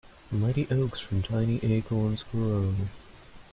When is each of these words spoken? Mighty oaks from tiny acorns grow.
Mighty 0.31 0.65
oaks 0.71 0.99
from 0.99 1.21
tiny 1.21 1.59
acorns 1.63 2.23
grow. 2.23 2.73